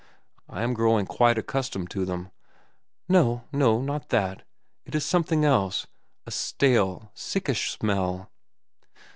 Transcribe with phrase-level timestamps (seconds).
[0.49, 2.31] "I am growing quite accustomed to them."
[3.07, 4.41] "No, no; not that.
[4.83, 5.85] It is something else.
[6.25, 8.31] A stale, sickish smell."